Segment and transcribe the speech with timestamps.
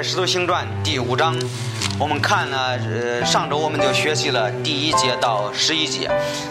[0.00, 1.36] 在《使徒行传》第五章，
[1.98, 6.10] 我们看了，呃，上周我们就学习了第一节到十一节。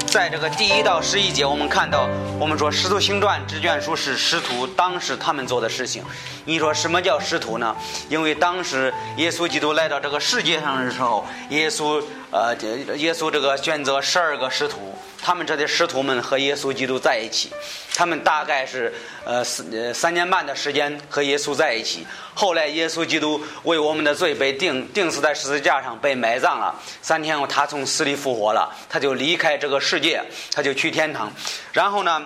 [0.10, 2.10] 在这个第一到十一节，我们看到，
[2.40, 6.04] 我们说《使徒行传》这卷书是使徒当时他们做的事情。
[6.46, 7.76] 你说什么叫使徒呢？
[8.10, 12.56] 因为当时耶稣基督来到这个世界上的时候，耶稣，呃，
[12.96, 14.96] 耶稣这个选择十二个使徒。
[15.22, 17.52] 他们这些使徒们和耶稣基督在一起，
[17.94, 18.94] 他们大概是
[19.26, 22.08] 呃三三年半的时间和耶稣在一起。
[22.34, 26.74] 后来耶稣基督为我们的罪被钉钉死在十字架上，被埋葬了。
[27.02, 31.32] 三天后他从死里复活了，他就离开这个世界，他就去天堂。
[31.74, 32.26] 然后呢，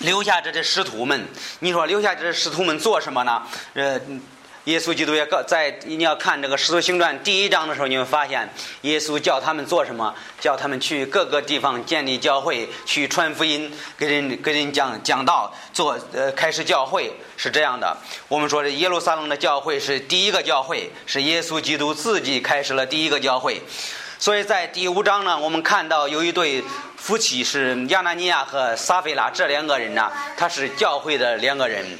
[0.00, 1.28] 留下这些师徒们。
[1.60, 3.42] 你说留下这些师徒们做什么呢？
[3.74, 4.00] 呃。
[4.64, 8.46] 耶稣基督也告在你要看这个《使徒行传》第一章的时候，你会发现
[8.82, 10.14] 耶稣叫他们做什么？
[10.38, 17.96] 叫他们去各个地方建立教会，去传福音，给人给人讲讲道，做呃开始教会是这样的。
[18.28, 23.62] 我们说这耶路撒冷的教会是第一个教会，是耶稣基督自己开始了第一个教会。
[24.20, 26.62] 所以在第五章呢，我们看到有一对
[26.94, 31.98] 夫妻是亚纳尼亚和撒菲拉这两个人呢，他是教会的两个人。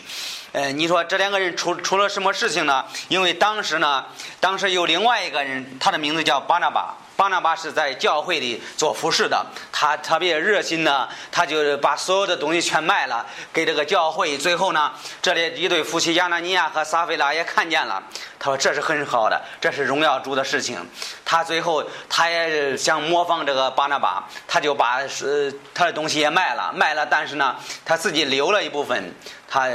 [0.53, 2.85] 呃，你说这两个人出出了什么事情呢？
[3.09, 4.05] 因为当时呢，
[4.39, 6.95] 当时有另外一个人，他的名字叫巴拿巴。
[7.21, 14.39] 巴拿巴是在教会里做服饰的，他特别热心呢，他就把所有的东西全卖了给这个教会。
[14.39, 14.91] 最后呢，
[15.21, 18.03] 这里一对夫妻亚拿尼亚和撒菲拉也看见了，
[18.39, 20.79] 他说这是很好的，这是荣耀主的事情。
[21.23, 29.15] 他最后他也想模仿这个巴拿巴，他就把呃他的东西也卖了，卖了，但是呢，他自己留了一部分，
[29.51, 29.69] 他。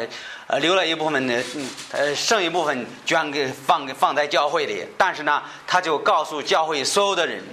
[0.47, 1.43] 呃，留了一部分的，
[1.91, 4.85] 呃，剩一部分捐给放给放在教会里。
[4.95, 7.43] 但是呢，他就告诉教会所有的人，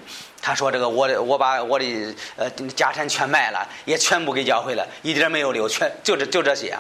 [0.43, 6.77] 他说：“这个我的我把我的呃家产全卖了，也全部给教会了，一点没有留，全就这就这些。”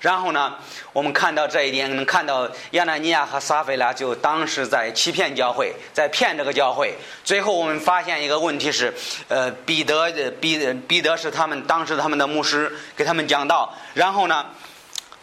[0.00, 0.54] 然后呢，
[0.94, 6.94] 我们看到这一点，能看到亚纳尼亚和撒菲拉就当时在欺骗教会，在骗这个教会。
[7.22, 8.94] 最后我们发现一个问题是，
[9.28, 13.74] 呃，彼得彼彼得是他们当时他们的牧师，给他们讲道。
[13.92, 14.46] 然后呢？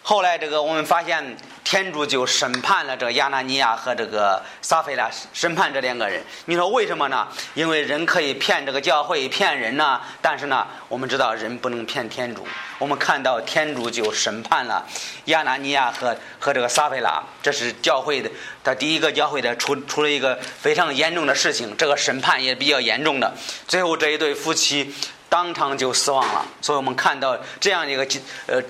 [0.09, 1.35] 后来，这个我们发现
[1.65, 6.23] 天主就审判了这个亚纳尼亚和这个撒菲拉，审判这两个人。
[6.45, 7.27] 你说为什么呢？
[7.55, 9.99] 因为人可以骗这个教会，骗人呢。
[10.21, 12.47] 但是呢，我们知道人不能骗天主。
[12.79, 14.85] 我们看到天主就审判了
[15.25, 18.31] 亚纳尼亚和和这个撒菲拉，这是教会的
[18.63, 21.75] 他第一个教会的出出了一个非常严重的事情。
[21.75, 23.33] 这个审判也比较严重的。
[23.67, 24.95] 最后这一对夫妻。
[25.29, 28.07] 当场就死亡了，所以我们看到这样一个
[28.47, 28.61] 呃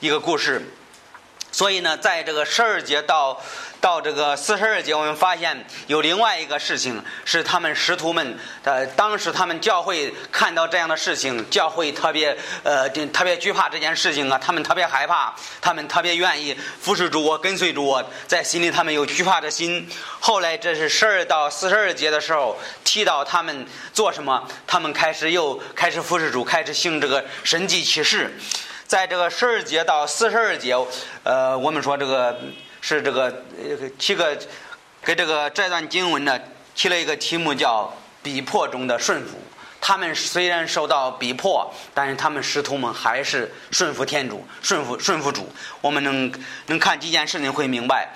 [0.00, 0.62] 一个故事。
[1.52, 3.40] 所以呢，在这个十二节到
[3.80, 19.88] 到这个四十二节，我们发现有另外一个事情，是他们师徒们呃，当时他们教会看到这样的事情，教会特别呃特别惧怕这件事情啊，他们特别害怕，他们特别愿意服侍主我，跟随主我，在心里他们有惧怕的心。
[20.20, 28.38] 后来这是十二到四十二节的时候，提到他们做什么，他们开始又开始服侍主，开始行这个神迹启示。
[28.90, 30.74] 在这个十二节到四十二节，
[31.22, 32.36] 呃，我们说这个
[32.80, 33.32] 是这个
[34.00, 34.36] 七个
[35.04, 36.36] 给这个这段经文呢
[36.74, 39.38] 提了一个题目叫“逼迫中的顺服”。
[39.80, 45.48] 他们虽然受到逼迫，但是他们师徒们还是顺服天主，顺服顺服主。
[45.80, 46.32] 我们能
[46.66, 48.12] 能看几件事情会明白。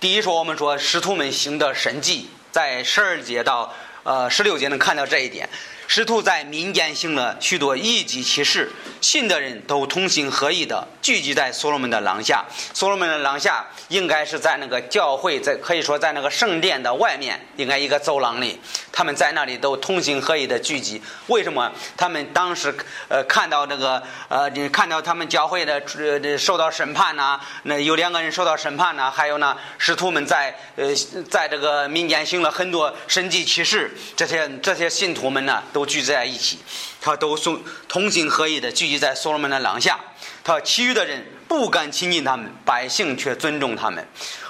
[0.00, 3.72] 第一说，我们说师徒们行的神迹，在十二节到
[4.02, 5.48] 呃十六节能看到这一点。
[5.86, 8.70] 师徒在民间行了许多异己奇事，
[9.00, 12.44] 信的人都同心合意的聚集在所罗门的廊下。
[12.74, 18.60] 所罗门的廊下应该是在那个教会，在可以说在那个圣殿的外面，应该一个走廊里。
[18.92, 21.00] 他们在那里都同心合意的聚集。
[21.28, 21.70] 为什么？
[21.96, 22.74] 他们当时
[23.08, 30.92] 呃看到这个呃你看到他们教会的呃受到审判呐，那有两个人受到审判呐，还有呢师徒们在呃
[31.30, 35.62] 在这个民间行了很多神迹奇事，这些这些信徒们呢。
[35.76, 36.58] 都聚在一起，
[37.02, 40.00] 他都送同心合意的聚集在所罗门的廊下。
[40.42, 44.02] 他其余的人不敢亲近他们，百姓却尊重他们。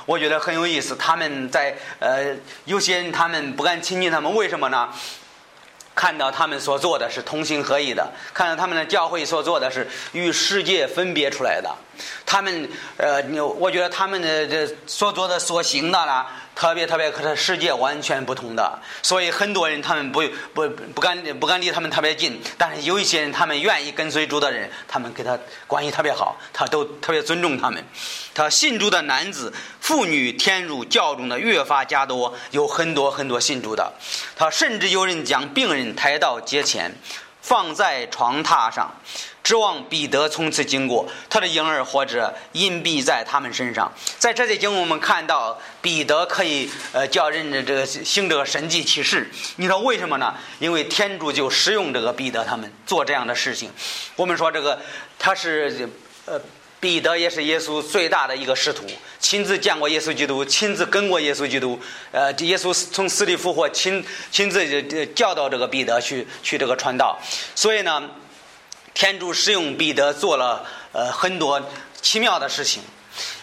[0.05, 0.95] 我觉得很有意思。
[0.95, 2.33] 他们在呃，
[2.65, 4.89] 有些人他们不敢亲近他们，为什么呢？
[5.97, 11.69] 看到他们所做的是同心合意的，看到他们的教会所做的是与世界分别出来的。
[12.25, 13.21] 他们呃，
[13.59, 16.31] 我觉得他们的这所做的所行的啦。
[16.57, 20.23] 特别特别和这世界完全不同的，所以很多人他们不
[20.55, 27.85] 不不敢不敢离他们特别近，但是有一些人他们愿意跟随主的人，他们跟他关系特别好，他都特别尊重他们。
[28.35, 33.93] 他信主的男子、妇女填入教中的越发加多，有很多很多信主的。
[34.35, 36.93] 他甚至有人将病人抬到街前。
[37.43, 38.93] 放在床榻上，
[39.47, 43.93] 指望彼得从此经过，他的婴儿或者隐蔽在他们身上。
[44.19, 49.31] 在这些经，我们看到彼得可以呃叫人的这个行这个神迹奇事。
[49.55, 50.35] 你说为什么呢？
[50.59, 53.71] 因为天主就使用这个彼得他们做这样的事情。
[54.17, 54.81] 我们说这个
[55.17, 55.89] 他是
[56.25, 56.41] 呃。
[56.79, 58.85] 彼得也是耶稣最大的一个使徒，
[59.19, 61.81] 亲自见过耶稣基督，亲自跟过耶稣基督。
[62.13, 67.19] 呃，耶稣从死里复活，亲亲自教导这个彼得去去这个传道。
[67.55, 68.11] 所以呢，
[68.97, 71.61] 天主使用彼得做了呃很多
[72.01, 72.83] 奇妙的事情。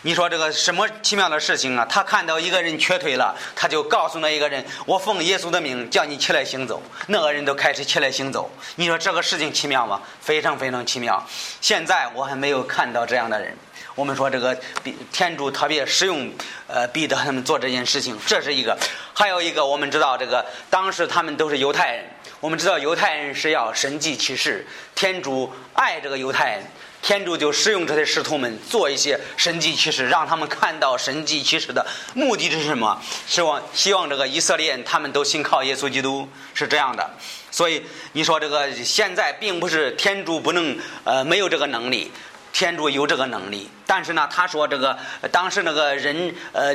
[0.05, 1.85] 你说这个什么奇妙的事情啊？
[1.89, 8.51] 他看到一个人瘸腿了，他就告诉那一个人：“我奉耶稣的名叫你起来行走。”那个人都开始起来行走。
[8.75, 10.01] 你说这个事情奇妙吗？
[10.19, 11.25] 非常非常奇妙。
[11.61, 13.57] 现在我还没有看到这样的人。
[13.95, 14.53] 我们说这个
[14.83, 16.29] 彼天主特别使用
[16.67, 18.77] 呃彼得他们做这件事情，这是一个。
[19.13, 22.05] 还有一个，我们知道这个当时他们都是犹太人，
[22.41, 26.63] 我们知道犹太人是要神迹启示，天主爱这个犹太人。
[27.03, 33.00] 天主就使用这些使徒们做一些神迹奇事，让他们看到神迹奇事的目的是什么？
[33.27, 37.07] 希望希望这个以色列他们都信靠耶稣基督，是这样的。
[37.51, 42.09] 所以你说这个现在并不是天主不能呃没有这个能力，
[42.53, 43.69] 天主有这个能力。
[43.85, 44.97] 但是呢，他说这个
[45.29, 46.73] 当时那个人呃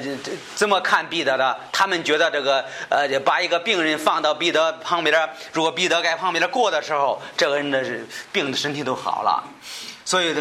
[0.54, 1.58] 怎么看彼得的？
[1.72, 7.82] 他们觉得这个呃把一个病人放到彼得旁边，如果彼得在旁边过的时候，这个人的
[8.30, 9.42] 病的身体都好了。
[10.08, 10.34] 所以，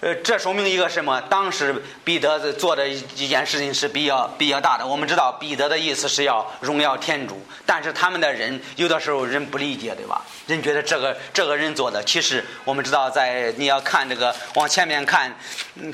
[0.00, 1.20] 呃，这说明一个什么？
[1.30, 1.72] 当时
[2.02, 4.84] 彼得做的一件事情是比较比较大的。
[4.84, 10.20] 我们知道彼得的意思是要荣耀天主，但是他们的人有的时候人不理解，对吧？
[10.48, 15.32] 人觉得这个这个人做的，其实我们知道，在你要看这个往前面看，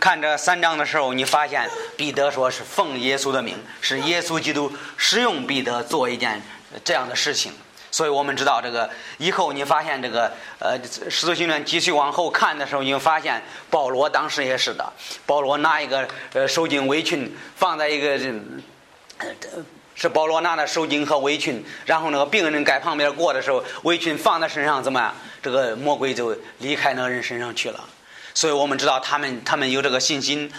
[0.01, 6.41] 看这三章的时候，你发现彼得说是奉耶稣的名，是耶稣基督使用彼得做一件
[6.83, 7.53] 这样的事情。
[7.93, 10.79] 所以我们知道这个以后，你发现这个呃
[11.11, 14.93] 《使徒行传》继续往后看的时候，你会发现保罗当时也是的。
[15.27, 18.19] 保罗拿一个呃手巾围裙放在一个，
[19.95, 25.15] 是保罗拿的手巾和围裙，然后那个病人在旁边过的时候，围裙放在身上怎么样？
[25.43, 27.85] 这个魔鬼就离开那个人身上去了。
[28.33, 30.51] 所以我们知道他们他们有这个信心。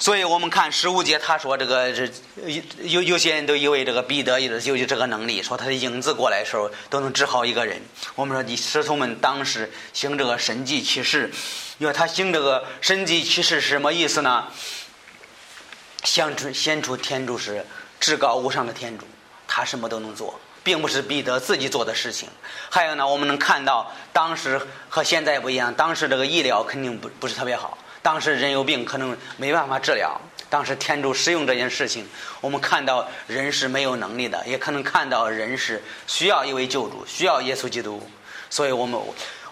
[0.00, 2.10] 所以我们看十五节，他说这个是
[2.80, 7.78] 有有些人都以为这个彼得有有这个能力，说他的影子过来的时候都能治好一个人。
[8.14, 11.30] 我们说你师徒们当时行这个神迹奇事，
[11.76, 14.46] 因为他行这个神迹奇事是什么意思呢？
[16.02, 17.62] 显出显出天主是
[18.00, 19.06] 至高无上的天主，
[19.46, 22.26] 他什么都能做，并不是彼得自己做的事情。
[22.70, 24.58] 还有呢，我们能看到当时
[24.88, 27.76] 和现在不一样，当时这个医疗肯定不不是特别好。
[28.02, 30.20] 当时人有病，可能没办法治疗。
[30.48, 32.08] 当时天主使用这件事情，
[32.40, 38.02] 我们看到人是没有能力的，也可能看到人是需要一位救主，需要耶稣基督。
[38.48, 39.00] 所以我们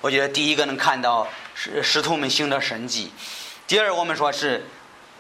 [0.01, 3.13] 我觉得第一个能看到使使徒们行的神迹。
[3.67, 4.67] 第二，我们说是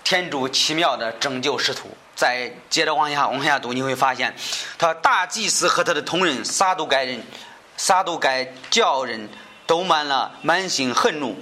[0.02, 1.96] 天主奇妙的拯救使徒。
[2.16, 4.34] 再接着往下往下读，你会发现，
[4.76, 7.22] 他大祭司和他的同人撒都该人、
[7.76, 9.28] 撒都该教人
[9.68, 11.36] 都满了满心恨怒。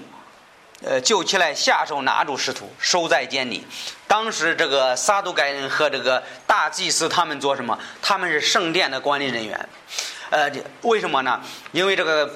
[0.84, 3.67] 呃，救起来，下手拿住使徒，收在监里。
[4.06, 7.78] 当时这个撒都该人和这个大祭司他们做什么？
[8.02, 9.69] 他们是圣殿的管理人员。
[10.28, 10.50] 呃，
[10.83, 11.40] 为什么呢？
[11.73, 12.26] 因为这个，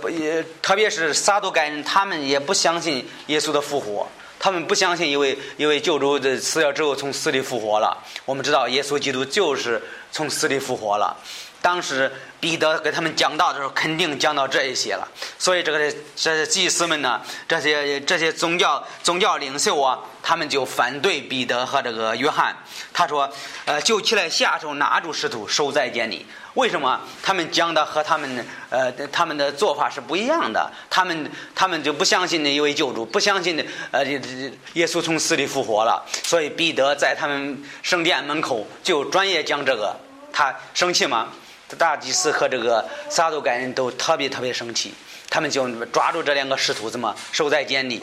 [0.62, 8.02] 特别是撒都该人，他们也不相信耶稣的复活，他们不相信一位一位救主的死了之后从死里复活了。
[8.24, 11.14] 我们知道，耶稣基督就是从死里复活了。
[11.60, 15.06] 当时彼得给他们讲道的时候，肯定讲到这一些了。
[15.38, 15.78] 所以这个
[16.16, 22.56] 这些祭司们呢，这些这些宗教宗教领袖啊，他们就反对彼得和这个约翰。
[22.92, 23.30] 他说
[23.66, 26.26] ：“呃，就起来下手拿住使徒，守在监里。
[26.54, 27.00] 为什么？
[27.22, 30.70] 他们讲的和他们呃他们的做法是不一样的。
[30.88, 34.04] 他们他们就不相信那一位救主，不相信呃
[34.72, 36.04] 耶稣从死里复活了。
[36.24, 39.94] 所以彼得在他们圣殿门口就专业讲这个。
[40.32, 41.28] 他生气吗？”
[41.76, 44.92] 大祭司和这个撒都该人都特别特别生气，
[45.28, 48.02] 他们就抓住这两个使徒，怎么守在监里？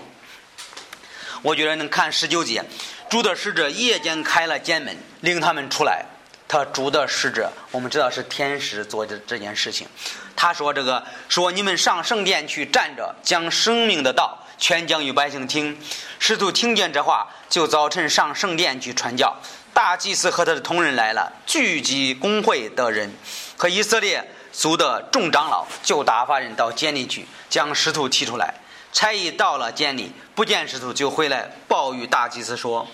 [1.42, 2.64] 我觉得能看十九节，
[3.10, 6.06] 主的使者夜间开了监门，领他们出来。
[6.50, 9.86] 他主的使者，我们知道是天使做的这件事情。
[10.34, 15.78] 他说：“这个说你们上圣殿去站着，将生命的道全讲与百姓听。”
[16.20, 19.36] 使徒听见这话，就早晨上圣殿去传教。
[19.74, 23.12] 大祭司和他的同仁来了，聚集工会的人
[23.58, 24.24] 和以色列
[24.54, 28.54] 族的众长老，就打发人到监里去，将使徒提出来。
[28.94, 32.88] 差役到了监里，不见使徒，就回来报与大祭司说：“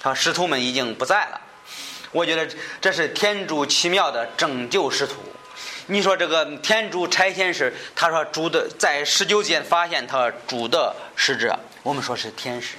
[0.00, 1.40] 他使徒们已经不在了。”
[2.10, 2.48] 我觉得
[2.80, 5.14] 这是天主奇妙的拯救使徒，
[5.86, 12.76] 你说这个天主差遣时，他说主的在十九节发现他主的使者，我们说是天使。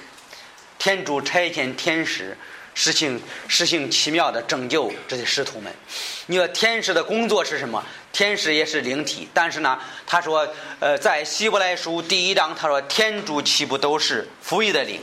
[0.78, 2.36] 天主差遣天使
[2.76, 5.72] 实行实行奇妙的拯救这些师徒们。
[6.26, 7.82] 你说天使的工作是什么？
[8.12, 10.46] 天使也是灵体，但是呢，他说，
[10.78, 15.00] 呃，在希伯来书第一章，他说天主岂不都是服役的灵，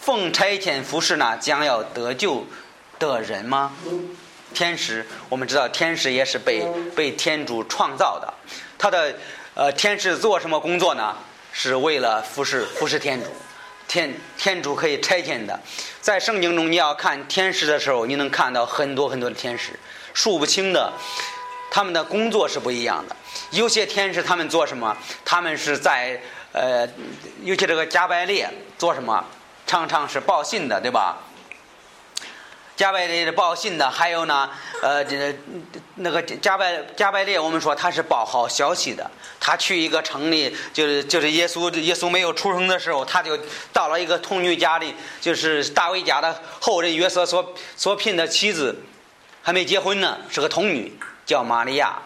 [0.00, 2.44] 奉差遣服侍呢，将要得救
[2.98, 3.72] 的人吗？
[4.52, 6.64] 天使，我们知道天使也是被
[6.96, 8.34] 被天主创造的，
[8.76, 9.14] 他的
[9.54, 11.16] 呃天使做什么工作呢？
[11.52, 13.26] 是为了服侍服侍天主。
[13.86, 15.58] 天天主可以差遣的，
[16.00, 19.78] 在圣经中你要看天使的时候，你能看到很多很多的天使，
[20.12, 20.92] 数不清的。
[21.70, 23.16] 他们的工作是不一样的。
[23.50, 24.96] 有些天使他们做什么？
[25.24, 26.20] 他们是在
[26.52, 26.88] 呃，
[27.42, 28.48] 尤其这个加百列
[28.78, 29.24] 做什么？
[29.66, 31.16] 常常是报信的，对吧？
[32.76, 34.50] 加百列的报信的，还有呢，
[34.82, 35.32] 呃，这
[35.96, 39.08] 那个加百加百列，我们说他是报好消息的。
[39.38, 43.38] 他去一个城里，就是就是耶稣耶稣没有出生的时候，他就
[43.72, 48.74] 到了一个童女家里，就是大卫家的后人约瑟所所聘的妻子，
[49.42, 51.98] 还没结婚呢，是个童女，叫玛利亚，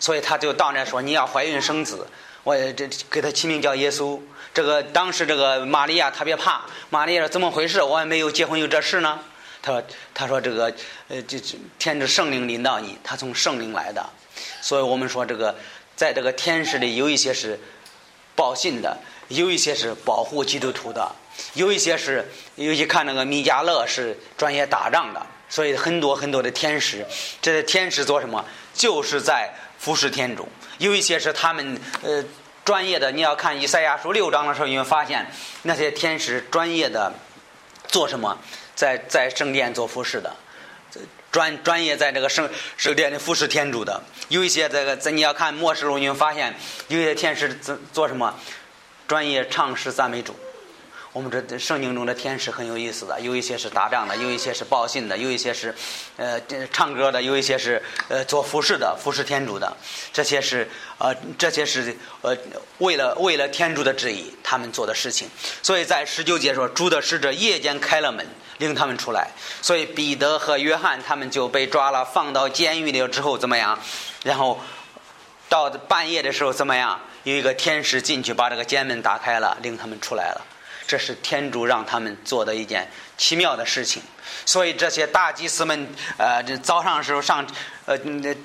[0.00, 2.04] 所以他就到那说你要怀孕生子，
[2.42, 4.20] 我这给他起名叫耶稣。
[4.52, 7.82] 这个当时这个玛利亚特别怕，玛利亚说怎么回事？
[7.82, 9.20] 我还没有结婚有这事呢。
[9.66, 9.82] 他说
[10.14, 10.72] ：“他说这个，
[11.08, 14.04] 呃，这这天之圣灵领导你，他从圣灵来的，
[14.60, 15.52] 所以我们说这个，
[15.96, 17.58] 在这个天使里有一些是
[18.36, 18.96] 报信的，
[19.26, 21.10] 有一些是保护基督徒的，
[21.54, 27.04] 有一些是，尤其看那个米迦勒是专业打仗的，所以很多很多的天使，
[27.42, 28.44] 这些天使做什么？
[28.72, 30.48] 就是在服侍天主。
[30.78, 32.24] 有一些是他们呃
[32.64, 35.26] 专业的，你要看以赛亚书六章的时候，你会发现
[35.62, 37.12] 那些天使专业的
[37.88, 38.38] 做什么？”
[38.76, 40.36] 在在圣殿做服饰的，
[41.32, 46.54] 专专业在这个圣圣殿里服侍天主的，有一些这个在你要看末世录，你会发现
[46.86, 48.32] 有些天使做做什么？
[49.08, 50.36] 专业唱诗赞美主。
[51.12, 55.74] 我们这圣经中的天使很有意思的，有一些是打仗的，有一些是报信的，有一些是
[56.18, 56.38] 呃
[56.70, 59.74] 唱歌的，有一些是呃做服饰的，服侍天主的。
[60.12, 60.68] 这些是
[60.98, 62.36] 呃这些是呃
[62.78, 65.26] 为了为了天主的旨意，他们做的事情。
[65.62, 68.26] 所以在十九节说，主的使者夜间开了门。
[68.58, 73.78] 领他们出来，所以彼得和约翰他们就被抓了，放到监狱里之后怎么样？
[74.24, 74.60] 然后
[75.48, 77.00] 到半夜的时候怎么样？
[77.24, 80.40] 有一个天使进去把这个监门打开了，领他们出来了。
[80.86, 84.00] 这是天主让他们做的一件奇妙的事情。
[84.44, 87.44] 所以这些大祭司们，呃，这早上的时候上，
[87.86, 88.36] 呃，这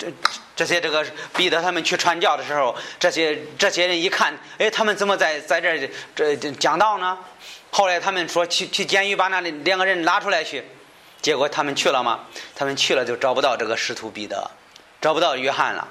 [0.62, 1.04] 这些这个
[1.36, 7.18] 彼得他们去传教的时候，这些这些人一看，哎，他们怎么在在这这讲道呢？
[7.72, 10.62] 后来他们说去去监狱把那两个人拉出来去，
[11.20, 12.20] 结果他们去了吗？
[12.54, 14.48] 他们去了就找不到这个师徒彼得，
[15.00, 15.88] 找不到约翰了。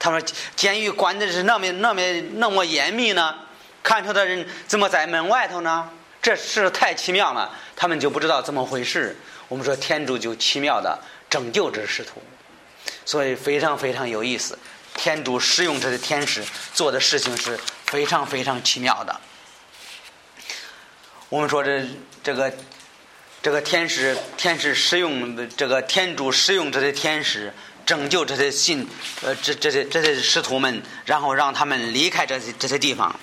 [0.00, 0.20] 他说
[0.56, 2.02] 监狱关的是那么那么
[2.34, 3.36] 那么严密呢，
[3.84, 5.88] 看守的人怎么在门外头呢？
[6.20, 9.16] 这事太奇妙了，他们就不知道怎么回事。
[9.46, 10.98] 我们说天主就奇妙的
[11.30, 12.20] 拯救这使徒，
[13.08, 14.58] 所以非常非常有意思。
[14.94, 19.18] 天主使用这些天使做的事情是非常非常奇妙的。
[21.30, 21.86] 我们说这
[22.22, 22.52] 这个
[23.40, 27.50] 这个天使天使使用这个天主使用这些天使
[27.86, 28.86] 拯救这些信
[29.22, 33.18] 呃这这些这些师徒们，然后让他们离开这些这些地方。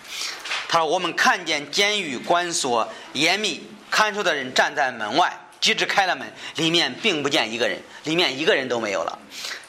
[0.68, 5.42] 他说：“我们看见监狱关锁严密，看守的人站在门外。
[5.62, 9.20] 即使开了门，里面并不见一个人，里面一个人都没有了。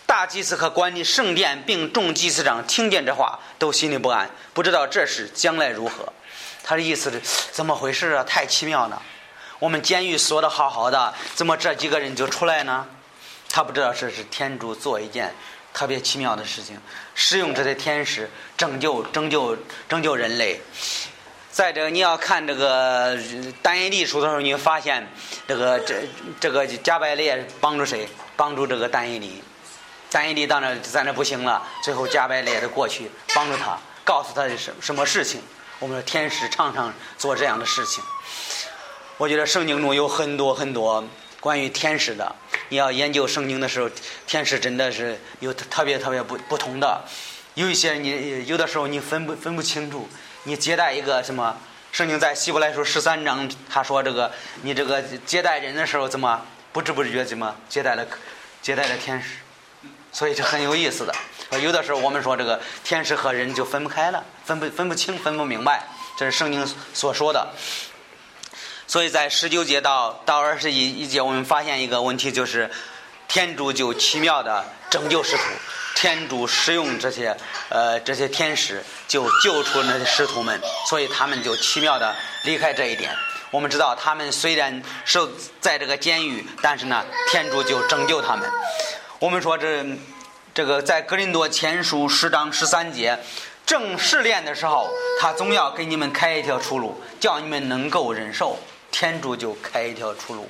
[0.07, 6.13] 大祭司和管理圣殿并众祭司长听见这话，都心里不安，不知道这事将来如何。”
[6.63, 7.21] 他的意思是
[7.53, 8.25] 怎么回事啊？
[8.25, 9.01] 太奇妙了！
[9.59, 12.87] 我们监狱锁的好好的，怎么这几个人就出来呢？
[13.49, 15.33] 他不知道这是天主做一件
[15.73, 16.77] 特别奇妙的事情，
[17.15, 19.57] 使用这些天使拯救、拯救、
[19.89, 20.61] 拯救人类。
[21.51, 23.17] 再者你要看这个
[23.63, 25.09] 单一历书的时候，你会发现
[25.47, 26.03] 这个这
[26.41, 28.09] 这个加百列帮助谁？
[28.37, 29.43] 帮助这个单一里。
[30.17, 35.43] 单一里当然在那不行了，最后加百列的过去帮助他，告诉他什什么事情。
[35.79, 38.03] 我们的天使常常做这样的事情。
[39.19, 41.07] 我觉得圣经中有很多很多
[41.39, 42.35] 关于天使的。
[42.71, 43.91] 你要研究圣经的时候，
[44.27, 47.05] 天使真的是有特别特别不不同的。
[47.53, 50.09] 有一些你有的时候你分不分不清楚。
[50.45, 51.55] 你接待一个什么？
[51.93, 54.33] 圣经在希伯来书十三章，他说这个
[54.63, 56.41] 你这个接待人的时候怎么
[56.73, 58.07] 不知不觉怎么接待了
[58.63, 59.41] 接待了天使？
[60.17, 61.15] 所以这很有意思的。
[61.61, 67.47] 有的时候我们说这个天使和人就分不开了，分不分不清，分不明白，这是圣经所说的。
[68.87, 72.71] 所以在十九节到到二十一一节，我们发现一个问题，就是
[73.29, 75.43] 天主就奇妙的拯救使徒，
[75.95, 77.37] 天主使用这些
[77.69, 80.59] 呃这些天使，就救出那些使徒们，
[80.89, 83.15] 所以他们就奇妙的离开这一点。
[83.51, 85.31] 我们知道，他们虽然受
[85.61, 88.51] 在这个监狱，但是呢，天主就拯救他们。
[89.19, 89.83] 我们说这
[90.53, 93.19] 这个在格林多前书十章十三节，
[93.65, 98.59] 正试炼的时候，他总要给你们开一条出路，叫你们能够忍受。
[98.91, 100.49] 天主就开一条出路，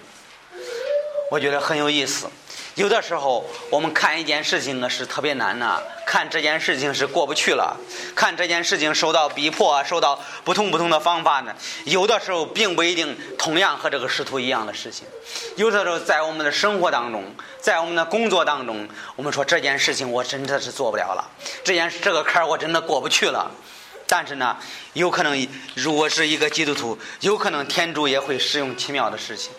[1.31, 2.29] 我觉得很有意思。
[2.77, 7.75] 有的时候，我们看一件事情呢是特别难呐，看这件事情是过不去了，
[8.15, 11.57] 看这件事情受到逼迫，受到不同不同的方法呢。
[11.85, 15.07] 有的时候并不一定同样和这个师徒一样的事情。
[15.57, 17.25] 有的时候在我们的生活当中，
[17.59, 21.25] 在我们的工作当中，我们说这件事情我真的是做不了了，
[21.65, 23.51] 这件这个坎儿我真的过不去了。
[24.07, 24.55] 但是呢，
[24.93, 29.51] 有可能如果是一个基督徒，有可能天主也会使用奇妙的事情。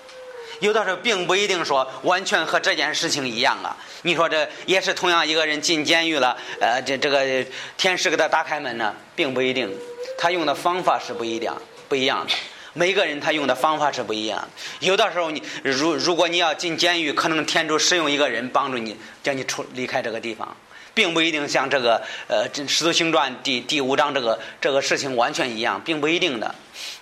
[0.59, 3.75] 有的时候并不一定说完全和这件事情一样啊。
[4.03, 7.45] 你说这也是同样一个人进监狱了，呃，这这个
[7.77, 9.71] 天使给他打开门呢，并不一定。
[10.17, 11.55] 他用的方法是不一样，
[11.87, 12.33] 不一样的。
[12.73, 14.47] 每个人他用的方法是不一样的。
[14.79, 20.55] 有的时候你如如果你要进监狱，可能天主使用一个人帮助你，叫你出离开这个地方，
[20.93, 26.53] 并不一定像这个呃《使徒行传》第第五章这个这个事情完全一样，并不一定的。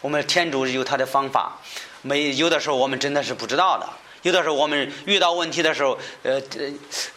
[0.01, 1.59] 我们天主有他的方法。
[2.05, 3.89] 没有的时候，我们真的是不知道的。
[4.21, 6.39] 有的时候，我们遇到问题的时候，呃，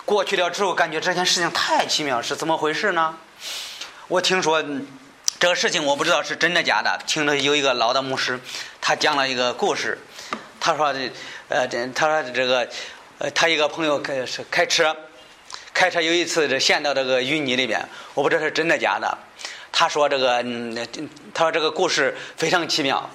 [0.07, 3.14] 过去了之后，感觉这件事情太奇妙，是怎么回事呢？
[4.09, 4.64] 我听说
[5.38, 6.99] 这个事情，我不知道是真的假的。
[7.07, 8.40] 听着有一个老的牧师，
[8.80, 9.99] 他讲了一个故事。
[10.59, 11.11] 他说的，
[11.49, 12.66] 呃，这他说这个，
[13.18, 14.97] 呃，他一个朋友开是开车，
[15.75, 19.18] 开车有一次这陷到这个淤泥里边，我不知道是真的假的。
[19.71, 20.75] 他说这个，嗯，
[21.35, 23.09] 他说这个故事非常奇妙。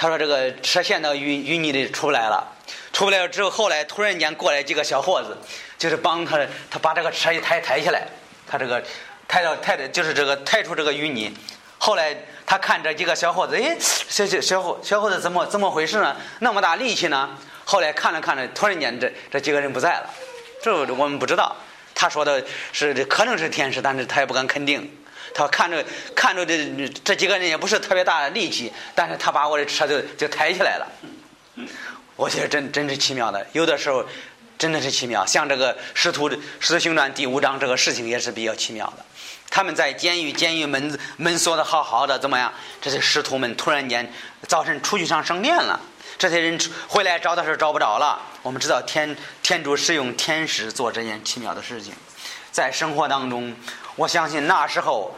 [0.00, 2.46] 他说：“这个车陷到淤淤泥里出不来了，
[2.92, 5.36] 出不来了之后，后来突然间过来几个小伙子，
[5.76, 6.38] 就是帮他，
[6.70, 8.06] 他把这个车一抬抬起来，
[8.46, 8.80] 他这个
[9.26, 11.36] 抬到抬的，就是这个抬出这个淤泥。
[11.78, 16.14] 后来他看这几个小伙子，哎，小小小伙小伙子怎么怎么回事呢？
[16.38, 17.36] 那么大力气呢？
[17.64, 20.10] 后来看了看着，突然间这这几个人不在了，
[20.62, 21.56] 这我们不知道。
[21.92, 22.40] 他说的
[22.72, 24.88] 是可能是天使，但是他也不敢肯定。”
[25.38, 25.84] 他看着
[26.16, 30.86] 看着这这几个人也不是特别大的力气，但是他把我的车就就抬起来了。
[32.16, 34.04] 我觉得真真是奇妙的，有的时候
[34.58, 35.24] 真的是奇妙。
[35.24, 39.04] 像这个使徒使徒行传第五章这个事情也是比较奇妙的。
[39.48, 42.52] 他们在监狱监狱门门锁的好好的，怎么样？
[42.80, 44.12] 这些师徒们突然间
[44.48, 45.78] 早晨出去上圣殿了，
[46.18, 48.20] 这些人回来找的时候找不着了。
[48.42, 51.94] 我们知道天天主是用天使做这件奇妙的事情，
[52.50, 53.54] 在生活当中。
[53.96, 55.12] 我相信那时候，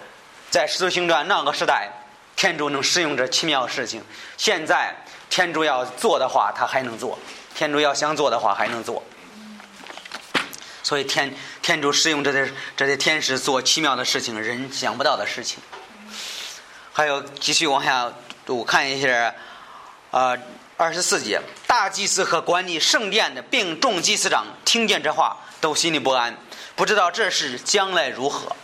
[0.51, 1.89] 在使徒行传那个时代，
[2.35, 4.03] 天主能使用这奇妙的事情。
[4.37, 4.95] 现在
[5.31, 7.17] 天主要做的话，他还能做；
[7.55, 9.03] 天主要想做的话，还能做。
[10.83, 11.33] 所以天
[11.63, 15.61] 天主使用这些这些天使做奇妙的事情，人想不到的事情。
[16.93, 18.13] 还有继续往下
[18.45, 19.33] 读，看一下，
[20.11, 20.37] 呃，
[20.77, 26.37] 二十四节，大祭司和管理圣殿的，并众祭司长听见这话，都心里不安，
[26.75, 28.57] 不知道这事将来如何。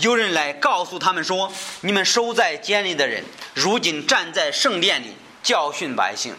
[0.00, 3.22] 有人来告诉他们说：“你们守在监里的人，
[3.54, 6.34] 如今站在圣殿里教训百姓。”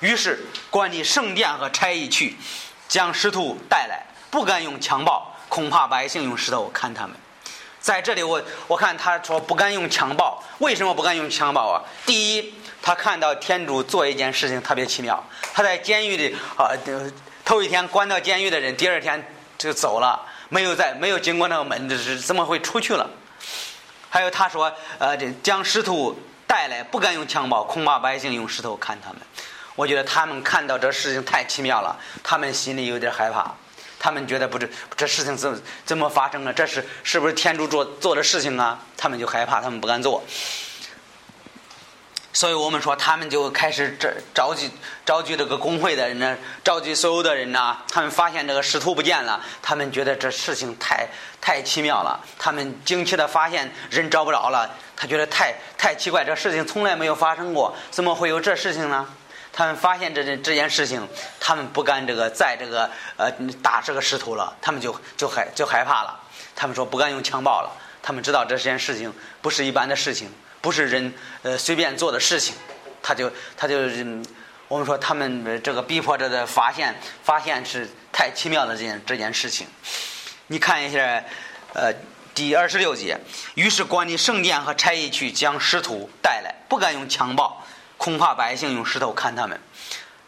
[0.00, 2.36] 于是管理圣殿和差役去，
[2.88, 7.16] 将师徒带来，不敢用强暴，恐怕百姓用石头砍他们。
[7.78, 11.80] 在这里，我我看他说不敢用强暴，为什么不敢用强暴啊？
[12.04, 15.22] 第一，他看到天主做一件事情特别奇妙，
[15.52, 16.74] 他在监狱里啊，
[17.44, 19.24] 头一天关到监狱的人，第二天
[19.56, 20.20] 就走了。
[20.54, 23.10] 没有在，没有经过那个门，这是怎么会出去了？
[24.08, 29.18] 还有他说，呃，这将石头带来，不敢用枪爆，恐怕百姓用石头砍他们。
[29.74, 33.52] 我觉得他们看到这事情太奇妙了，他们心里有点害怕，
[33.98, 36.52] 他们觉得不知这事情怎怎么发生了？
[36.52, 38.78] 这是是不是天主做做的事情啊？
[38.96, 40.22] 他们就害怕，他们不敢做。
[42.34, 44.68] 所以我们说，他们就开始这召集
[45.06, 47.78] 召集这个工会的人呢，召集所有的人呢。
[47.88, 51.06] 他们发现这个师徒不见了，他们觉得这事情太
[51.40, 52.20] 太奇妙了。
[52.36, 59.06] 他们惊奇的发现人找不着了，他觉得太太奇怪，这事情从来没有发生过，怎么会有这事情呢？
[59.52, 61.06] 他们发现这这件事情，
[61.38, 63.30] 他们不敢这个在这个呃
[63.62, 66.18] 打这个师徒了，他们就就害就害怕了。
[66.56, 67.70] 他们说不敢用枪爆了，
[68.02, 70.28] 他们知道这件事情不是一般的事情。
[70.64, 72.54] 不是人呃随便做的事情，
[73.02, 73.76] 他就他就
[74.66, 79.66] 我们说他们这个逼迫者的发现发现是太奇妙的这件这件事情。
[80.46, 81.22] 你看一下
[81.74, 81.92] 呃
[82.34, 83.20] 第二十六节，
[83.56, 87.62] 于是管理圣殿和差役去将师徒带来，不敢用强暴，
[87.98, 89.60] 恐怕百姓用石头砍他们。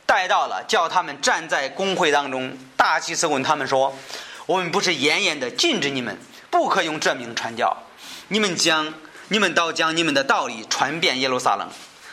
[0.04, 2.58] 带到了，叫他们站在公会当中。
[2.76, 3.96] 大祭司问他们说
[4.44, 6.14] ：“我们不是严严的禁止你们
[6.50, 7.74] 不可用这名传教。
[8.28, 8.92] 你们将
[9.28, 11.68] 你们倒将你们的道理传遍耶路撒冷。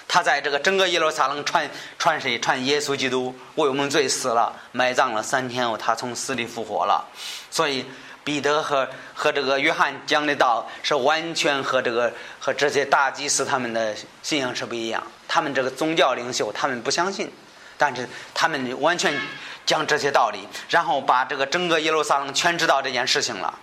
[0.07, 2.39] 他在这个整个耶路撒冷传传谁？
[2.39, 7.03] 传耶稣基督为我们罪死了，埋葬了三天后，他从死里复活了。
[7.49, 7.85] 所以
[8.23, 15.01] 彼得和和这个约翰讲的道是完全和这个和这些大祭司他们的信仰是不一样。
[15.27, 17.31] 他们这个宗教领袖他们不相信，
[17.77, 19.19] 但是他们完全
[19.65, 23.57] 讲这些道理，然后把这个整个耶路撒冷全知道这件事情了。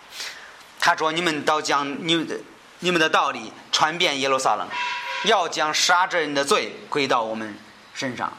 [0.80, 2.26] 他说：“你们倒将你们
[2.80, 4.66] 你们的道理传遍耶路撒冷。”
[5.24, 7.54] 要将杀这人的罪归到我们
[7.92, 8.32] 身上，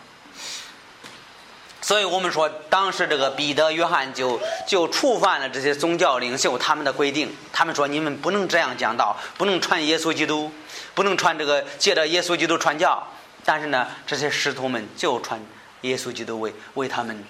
[1.80, 7.32] 所以我们说，当时这个彼得、约翰就就触犯了这些宗教领袖他们的规定。
[7.54, 10.52] 他们说：“你们不能这样讲道，不能传耶稣基督，
[10.96, 13.08] 不能传这个借着耶稣基督传教。”
[13.46, 15.40] 但是呢，这些师徒们就传
[15.82, 17.24] 耶稣基督为为他们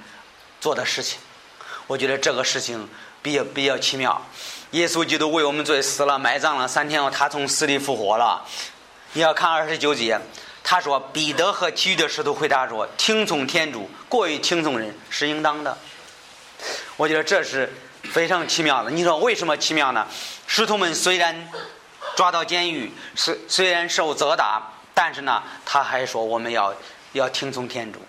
[0.61, 1.19] 做的事情。
[1.87, 2.87] 我觉得这个事情
[3.21, 4.21] 比较比较奇妙。
[4.71, 8.45] 耶稣基督为我们罪死了，埋葬了，三天后他从死里复活了。
[9.13, 10.17] 你要看二十九节，
[10.63, 15.77] 他说彼得和其余的使徒回答说：“听从天主，过于听从人是应当的。”
[16.95, 17.69] 我觉得这是
[18.13, 18.89] 非常奇妙的。
[18.89, 20.07] 你说为什么奇妙呢？
[20.47, 21.49] 使徒们虽然
[22.15, 24.61] 抓到监狱，虽虽然受责打，
[24.93, 26.73] 但是呢，他还说我们要
[27.11, 27.99] 要听从天主。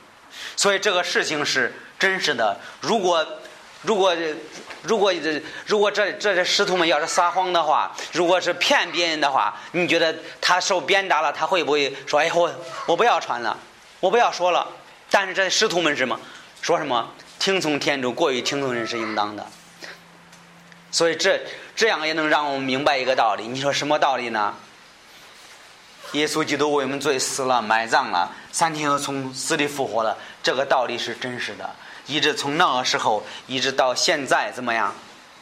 [0.55, 2.57] 所以这个事情是真实的。
[2.81, 3.27] 如果
[3.83, 4.17] 如果
[4.83, 12.53] 如果这如果这这些师徒们要是撒谎的话，如果是骗别人的话，你觉得他受鞭打了，他会不会说：“哎，我
[12.87, 13.57] 我不要传了，
[14.01, 14.67] 我不要说了？”
[15.11, 16.19] 但是这师徒们什么
[16.61, 17.11] 说什么？
[17.39, 19.45] 听从天主，过于听从人是应当的。
[20.91, 21.41] 所以这
[21.75, 23.47] 这样也能让我们明白一个道理。
[23.49, 24.55] 你说什么道理呢？
[26.13, 31.69] 耶稣基督为我们罪死了，埋葬了，三天后从死里复活了，这个道理是真实的。
[32.13, 34.95] 一直从那个时候一直到现在怎么样，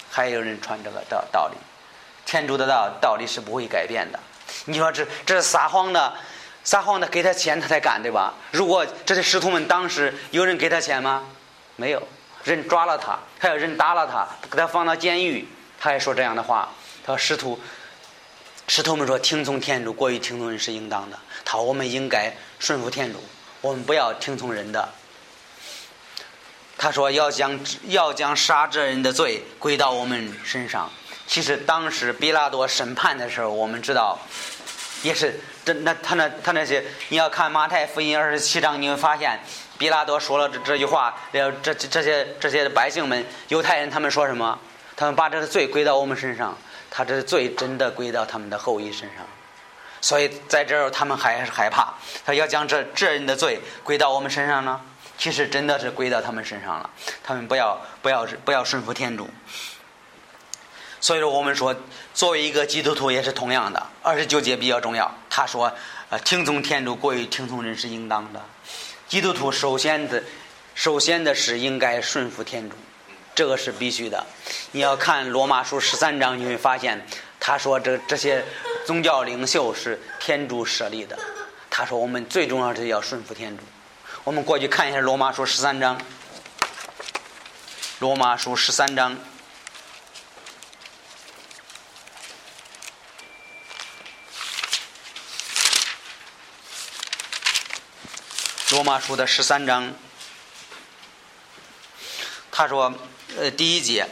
[0.09, 1.57] 还有人传这个道道理，
[2.25, 4.21] 天主的道道理是不会改变的。
[4.67, 6.15] 你说这这是撒谎的，
[6.63, 8.35] 撒谎的给他钱他才干对吧？
[8.53, 11.25] 如果这些师徒们当时有人给他钱吗？
[11.75, 12.01] 没有
[12.45, 15.49] 人抓了他，还有人打了他，给他放到监狱，
[15.81, 16.69] 他还说这样的话。
[17.05, 17.59] 他说师徒
[18.69, 21.19] 师徒们说听从天主过于听从人是应当的。
[21.45, 23.19] 他说我们应该顺服天主，
[23.61, 24.89] 我们不要听从人的。
[26.81, 30.91] 他说要将要将杀这人的罪归到我们身上。
[31.27, 34.19] 其实当时比拉多审判的时候，我们知道，
[35.03, 39.39] 也是这那他那他那些你要看马太福音二十七章，你会发现
[39.77, 44.59] 比拉多说了这这句话，这这这些这些百姓们犹太人他们说什么？
[44.97, 46.57] 他们把这个罪归到我们身上，
[46.91, 49.27] 他这罪真的归到他们的后裔身上。
[50.01, 51.93] 所以在这儿他们还是害怕，
[52.25, 54.81] 他要将这这人的罪归到我们身上呢。
[55.21, 56.89] 其实真的是归到他们身上了，
[57.23, 59.29] 他们不要不要不要顺服天主。
[60.99, 61.77] 所以说，我们说
[62.15, 63.87] 作为一个基督徒也是同样的。
[64.03, 65.71] 二十九节比较重要，他说
[66.09, 68.43] ：“呃，听从天主过于听从人是应当的。
[69.09, 70.23] 基督徒首先的
[70.75, 72.77] 首先的是应该顺服天主，
[73.35, 74.25] 这个是必须的。
[74.73, 77.07] 你要看罗马书十三章，你会发现
[77.39, 78.43] 他说这这些
[78.87, 81.19] 宗教领袖是天主设立的。
[81.69, 83.63] 他说我们最重要是要顺服天主。”
[84.23, 85.99] 我们过去看一下《罗马书》十三章，
[88.01, 89.15] 《罗马书》十三章，
[98.73, 99.91] 《罗马书》的十三章，
[102.53, 102.93] 他说
[103.39, 104.07] ：“呃，第一节，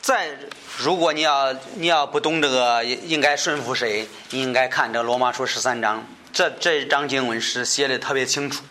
[0.00, 0.36] 在
[0.76, 8.64] 如果你要你要不懂这个应该顺服谁，你应该看这《罗马书》十三章，这这一章经文是写的特别清楚。”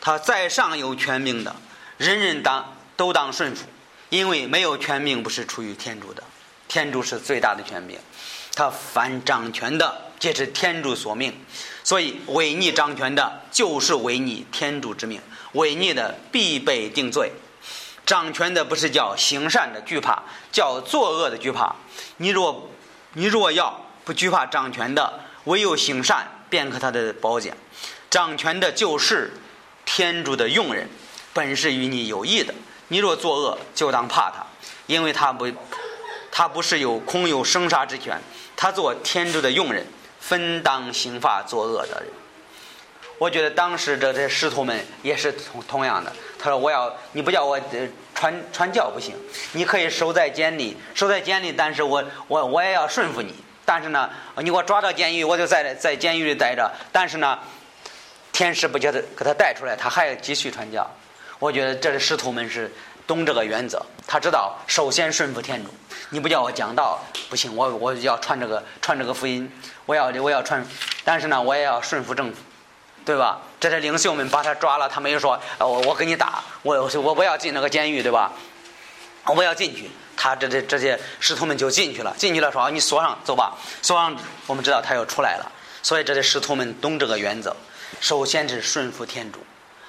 [0.00, 1.54] 他在上有权柄的，
[1.98, 3.66] 人人当都当顺服，
[4.08, 6.22] 因为没有权柄不是出于天主的，
[6.68, 7.98] 天主是最大的权柄。
[8.54, 11.38] 他凡掌权的，皆是天主所命，
[11.84, 15.20] 所以违逆掌权的，就是违逆天主之命，
[15.52, 17.30] 违逆的必被定罪。
[18.06, 21.76] 掌权的不是叫行善的惧怕，叫作恶的惧怕。
[22.16, 22.70] 你若
[23.12, 27.54] 你若要不惧怕掌权的，唯有行善，便可他的褒奖。
[28.08, 29.34] 掌权的就是。
[29.92, 30.88] 天主的用人，
[31.34, 32.54] 本是与你有益的。
[32.88, 34.46] 你若作恶，就当怕他，
[34.86, 35.48] 因为他不，
[36.30, 38.16] 他不是有空有生杀之权。
[38.56, 39.84] 他做天主的用人，
[40.20, 42.12] 分当刑罚作恶的人。
[43.18, 46.12] 我觉得当时这些师徒们也是同同样的。
[46.38, 47.60] 他说：“我要你不叫我
[48.14, 49.16] 传传教不行，
[49.54, 53.34] 你可以守在监里，守在监里，但是我我我也要顺服你。
[53.64, 56.70] 但是呢，你给我抓到监狱，我就在在监狱里待着。
[56.92, 57.36] 但是呢。”
[58.40, 60.90] 天使不叫他给他带出来，他还要继续传教。
[61.38, 62.72] 我觉得这是师徒们是
[63.06, 65.70] 懂这个原则，他知道首先顺服天主。
[66.08, 66.98] 你不叫我讲道
[67.28, 69.46] 不行，我我要传这个传这个福音，
[69.84, 70.66] 我要我要传，
[71.04, 72.38] 但是呢，我也要顺服政府，
[73.04, 73.42] 对吧？
[73.60, 78.32] 这些领袖们把他抓了，他没有说，我我给你打，我我我要进那个监狱，对吧？
[79.26, 87.54] 我不要进去，他这这这些师徒们就进去了，进去了说你锁上，走吧，锁上，我们知道他又出来了，所以这些师徒们懂这个原则，
[88.00, 89.40] 首先是顺服天主，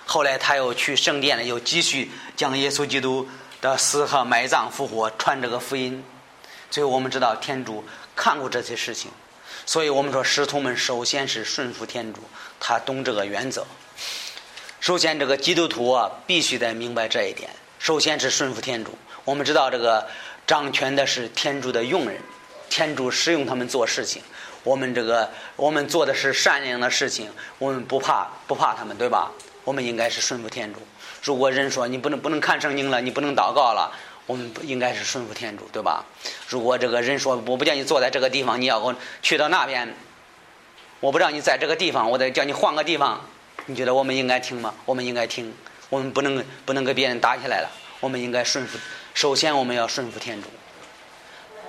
[0.06, 3.28] 后来他又去圣殿了，又继续将耶稣基督
[3.62, 6.04] 的死和埋葬复活传这个福音。
[6.70, 7.84] 最后我们知道天主
[8.16, 9.10] 看过这些事情，
[9.66, 12.22] 所以我们说使徒们首先是顺服天主，
[12.60, 13.66] 他懂这个原则。
[14.82, 17.50] 首先，这个基督徒啊，必须得明白这一点。
[17.80, 18.98] 首先是顺服天主。
[19.24, 20.06] 我们知道这个
[20.46, 22.20] 掌权的是天主的用人，
[22.70, 24.22] 天主使用他们做事情。
[24.64, 29.32] 我们这个我们做的是善良的事情，我们不怕不怕他们，对吧？
[29.64, 30.80] 我们应该是顺服天主。
[31.24, 33.92] 如果人说你不能不能看圣经了，你不能祷告了。
[34.28, 36.06] 我们应该是顺服天主，对吧？
[36.48, 39.94] 如果这个人说我不叫你坐在这个地方，你要我去到那边，
[41.00, 43.20] 我不让你在这个地方，我得叫你换个地方。
[43.66, 44.74] 你觉得我们应该听吗？
[44.86, 45.54] 我们应该听。
[45.90, 47.70] 我们不能不能跟别人打起来了。
[48.00, 48.78] 我们应该顺服。
[49.14, 50.48] 首先，我们要顺服天主。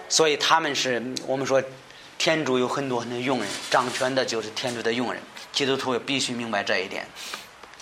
[0.08, 1.62] 所以他们是我们说，
[2.22, 5.20] 天主有很多很多佣人，掌权的就是天主的佣人。
[5.52, 7.04] 基督徒也必须明白这一点。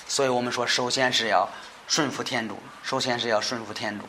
[0.09, 1.47] 所以我们说，首先是要
[1.87, 2.59] 顺服天主。
[2.83, 4.07] 首先是要顺服天主。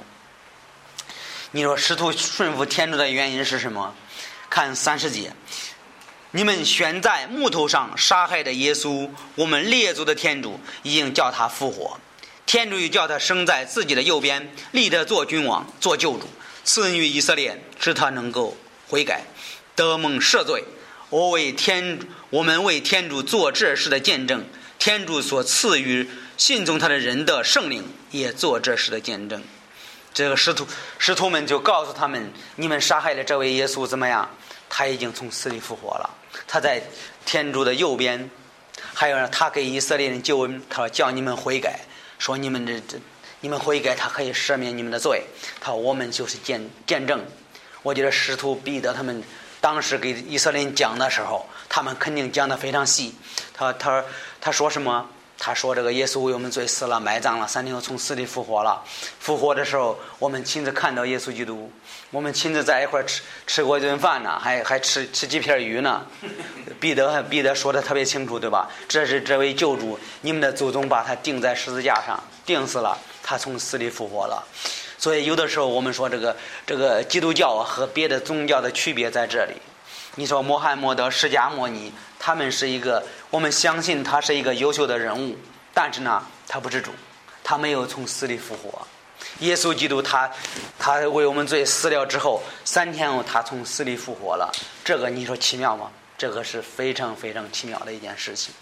[1.52, 3.94] 你说师徒顺服天主的原因是什么？
[4.50, 5.34] 看三十节，
[6.32, 12.00] 你们悬在木头上杀害的耶稣，我们列祖的天主已经叫他复活，
[12.46, 16.26] 天主又叫他生在自己的右边，立他做君王，做救主，
[16.64, 18.56] 赐予以色列，使他能够
[18.88, 19.24] 悔改，
[19.76, 20.64] 得蒙赦罪。
[21.10, 24.46] 我为天，我们为天主做这事的见证，
[24.80, 29.44] 天主所赐予信从他的人的圣灵也做这事的见证。
[30.14, 34.30] 这个使徒使徒们就告诉他们：“你们杀害了这位耶稣怎么样？
[34.70, 36.10] 他已经从死里复活了，
[36.48, 36.82] 他在
[37.26, 38.30] 天主的右边。
[38.94, 41.80] 还有呢，他给以色列人救恩，他说叫你们悔改，
[42.20, 42.98] 说你们这这
[43.42, 45.24] 你们悔改，他可以赦免你们的罪。
[45.60, 47.22] 他说我们就是见见证。
[47.84, 49.24] 我觉得使徒彼得他们
[49.62, 53.16] 当时给以色列人讲的时候，他们肯定讲的非常细。
[53.54, 54.04] 他他
[54.42, 55.08] 他说什么？”
[55.44, 58.80] 他说：“这个耶稣为我们罪死了，埋葬了，三天后从死里复活了。
[59.20, 61.72] 复活的时候，我们亲自看到耶稣基督，
[62.12, 66.06] 我们亲自在一块吃吃过一顿饭呢，还还吃吃几片鱼呢。
[66.80, 68.70] 彼得彼得说的特别清楚，对吧？
[68.88, 74.44] 这是这位救主，你们的祖宗把他钉在十字架上，钉死了，他从死里复活了。
[75.02, 79.56] 所以有的时候我们说这个这个基督教和别的宗教的区别在这里。
[80.16, 81.92] 你说穆罕默德、释迦牟尼。”
[82.24, 85.36] 他们是一个，我们相信他是一个优秀的人物，
[85.74, 86.92] 但是呢，他不是主，
[87.44, 88.86] 他没有从死里复活。
[89.40, 90.30] 耶稣基督他，
[90.78, 94.52] 他为我们罪死了之后，三天后他从死里复活了。
[94.86, 95.90] 这个你说奇妙吗？
[96.16, 98.54] 这个是非常非常奇妙的一件事情。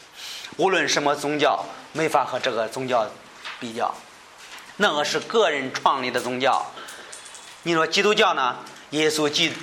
[0.55, 3.05] 无论什么宗教，没法和这个宗教
[3.59, 3.93] 比较。
[4.81, 6.65] 那个是个人创立的宗教。
[7.63, 8.55] 你说基督教呢？
[8.91, 9.53] 耶稣基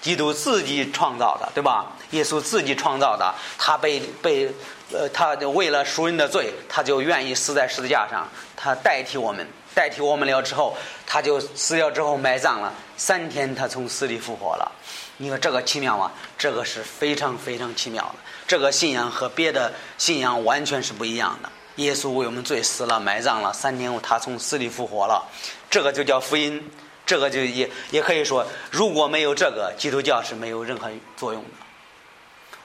[0.00, 1.92] 基督自己创造的，对吧？
[2.10, 4.48] 耶稣自己创造的，他被被
[4.92, 14.70] 呃，他为了赎人的罪，他就愿意死在十字架上，他代替我们，代替我们了之后，他就死掉之后埋葬了，三天他从死里复活了。
[15.16, 16.12] 你说这个奇妙吗？
[16.36, 18.14] 这个是非常非常奇妙的。
[18.46, 21.50] 这个信仰和别的信仰完全是不一样的。
[21.76, 25.24] 耶稣为我们罪死了，埋葬了，三天后他从死里复活了，
[25.70, 26.62] 这个就叫福音。
[27.06, 31.50] 这个就也也可以说，如果没有这个，基督教是没有任何作用的。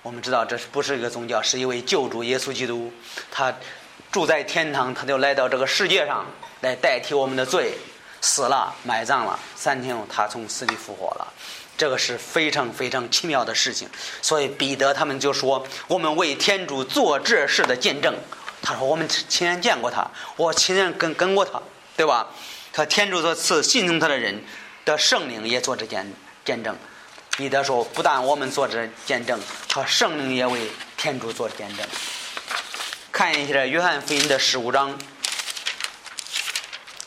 [0.02, 1.39] 我们知道，这是不是一个宗教？
[1.39, 2.91] 是一位救主耶稣基督，
[3.30, 3.54] 他
[4.12, 6.26] 住在天堂，他就来到这个世界上
[6.62, 7.78] 来代替我们的罪，
[8.19, 11.28] 死了，埋葬了，三天后他从死里复活了。
[11.78, 13.88] 这个是非常非常奇妙的事情。
[14.24, 18.15] 所以彼得他们就说：“我们为天主做这事的见证。”
[18.62, 21.62] 他说：“我们亲眼见过他，我亲眼跟跟过他，
[21.97, 22.28] 对吧？”
[22.71, 24.43] 他天主所赐信从他的人
[24.86, 26.13] 的圣灵也做这见
[26.45, 26.78] 见证。
[27.38, 31.86] 彼得说：“不但我们做这见证，他圣灵也为天主做见证。”
[33.12, 34.97] 看一下《约翰福音》的十五章，《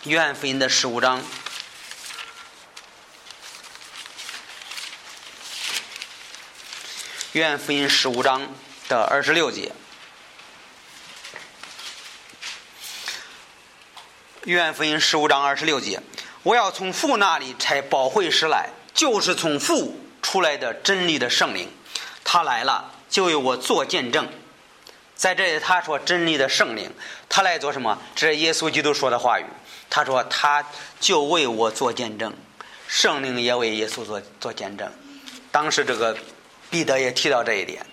[0.04, 1.20] 约翰福音》的十五章，
[7.32, 8.52] 《约翰福音》十五章
[8.88, 9.72] 的二十六节。
[14.44, 15.98] 约翰福音十五章二十六节，
[16.42, 21.66] 我要从父那里拆宝会师来，就是从父出来的真理的圣灵，
[22.22, 24.28] 他来了就为我做见证。
[25.14, 26.92] 在这里他说真理的圣灵，
[27.26, 27.98] 他来做什么？
[28.14, 29.44] 这是耶稣基督说的话语。
[29.88, 30.62] 他说他
[31.00, 32.30] 就为我做见证，
[32.86, 34.92] 圣灵也为耶稣做做见证。
[35.50, 36.14] 当时这个
[36.68, 37.84] 彼得也提到这一点，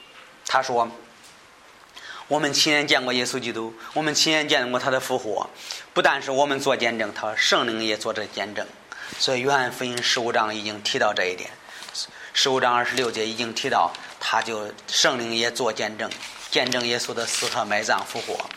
[0.46, 0.92] 他说。
[2.32, 5.50] 我们亲眼见过耶稣基督，我们亲眼见过他的复活，
[5.94, 8.66] 不但是我们做见证，他圣灵也做这见证。
[9.20, 11.50] 所以约翰福音十五章已经提到这一点，
[12.32, 16.10] 十五章二十六节已经提到，他就圣灵也做见证，
[16.50, 18.50] 见证耶稣的死和埋葬复活。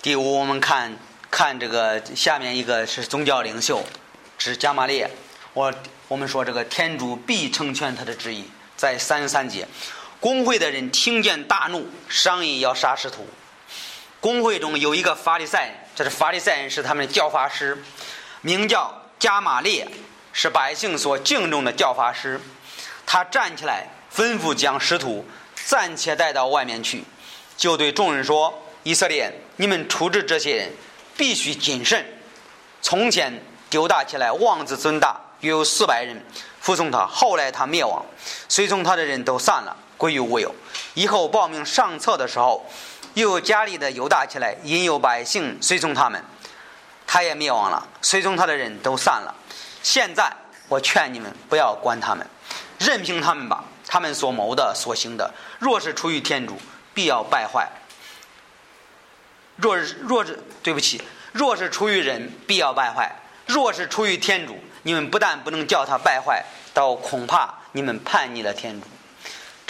[0.00, 0.96] 第五，我们看
[1.30, 3.84] 看这个下面一个是宗教领袖，
[4.38, 5.10] 是加玛列。
[5.52, 5.70] 我
[6.08, 9.68] 我们说这个天主必成全他的旨意，在三十三节。
[10.22, 13.26] 工会的人听见大怒，商议要杀使徒。
[14.20, 17.82] 工会中有一个法利赛人，这是法利赛人是他们的教法师，
[18.40, 19.84] 名叫加玛列，
[20.32, 22.40] 是百姓所敬重的教法师。
[23.04, 27.02] 他站起来吩咐将使徒暂且带到外面去，
[27.56, 30.70] 就对众人说：“以色列，你们处置这些人
[31.16, 32.06] 必须谨慎。
[32.80, 36.24] 从前丢大起来妄自尊大，约有四百人
[36.60, 38.06] 服从他，后来他灭亡，
[38.48, 40.52] 随从他的人都散了。”归于无有。
[40.94, 42.66] 以后报名上册的时候，
[43.14, 46.20] 又有家里的犹大起来，引诱百姓随从他们，
[47.06, 49.32] 他也灭亡了，随从他的人都散了。
[49.80, 50.28] 现在
[50.66, 52.26] 我劝你们不要管他们，
[52.80, 53.62] 任凭他们吧。
[53.86, 56.56] 他们所谋的、所行的，若是出于天主，
[56.92, 57.68] 必要败坏；
[59.54, 63.08] 若是若是对不起，若是出于人，必要败坏；
[63.46, 68.88] 若是出于天主，你们不但不能叫他败坏，倒恐怕你们叛逆了天主。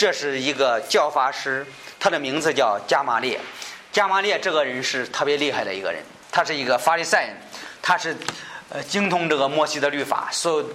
[0.02, 1.64] 这是一个教法师，
[2.00, 3.38] 他的名字叫加玛列。
[3.92, 7.36] 加玛列这个人是特别厉害的一个人，他是一个法利赛人，
[7.80, 8.16] 他是
[8.70, 10.68] 呃精通这个摩西的律法，所有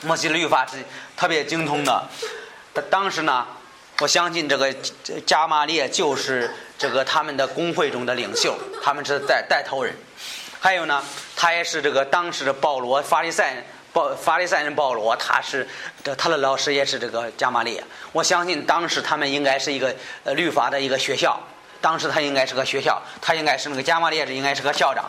[0.00, 0.78] 摩西的律法是
[1.16, 2.04] 特别精通的。
[2.74, 3.46] 他当时呢，
[4.00, 4.74] 我相信这个
[5.24, 9.94] 加玛列就是这个他们的工会中的领袖，他们是带带头人。
[10.58, 11.00] 还有呢，
[11.36, 13.64] 他也是这个当时的保罗法利赛人。
[14.16, 15.66] 法利赛人保罗，他是
[16.16, 17.82] 他的老师也是这个加玛列。
[18.12, 21.40] 我相信当时他们应该是一个呃律法的一个学校，
[21.80, 25.04] 当时他应该是个学校，他应该是那个加玛列，这应该是个校长。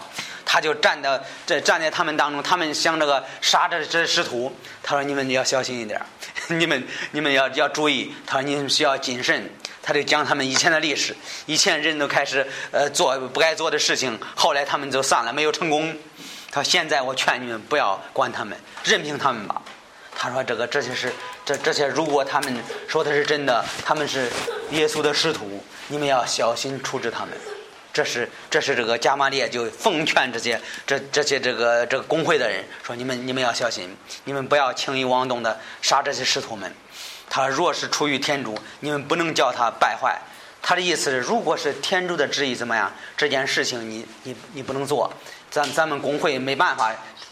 [0.45, 6.01] 他就站在这站在他们当中，他们想这个杀这这师徒，他说你们要小心一点，
[6.49, 9.47] 你们你们要要注意，他说你们需要谨慎。
[9.81, 11.15] 他就讲他们以前的历史，
[11.47, 15.95] 以前人都开始呃做不该做的事情，后来他们就散了，没有成功。
[16.51, 19.61] 他：“现在我劝你们不要管他们，任凭他们吧。”
[20.15, 21.13] 他说：“这个这些是
[21.45, 24.29] 这这些，如果他们说的是真的，他们是
[24.71, 27.29] 耶稣的师徒，你们要小心处置他们。”
[27.91, 36.71] 这是这是这个加玛列就奉劝这些这这些这个这个工会的人说：“你们你们要小心，你们不要轻易妄动的杀这些师徒们。
[37.29, 40.19] 他若是出于天主，你们不能叫他败坏。
[40.61, 45.11] 他的意思是，如果是天主的旨意怎么样，这件事情你你你不能做。”
[45.51, 46.91] 咱咱们工会没办法，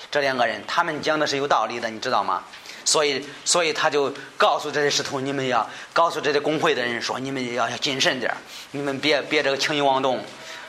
[0.10, 2.43] 这两个人他们讲的是有道理的，你知道吗？
[2.86, 8.34] 所以所以他就告诉这些师徒，你们要告诉这些工会的人说，你们要要谨慎点
[8.71, 10.23] 你们别别这个轻易妄动。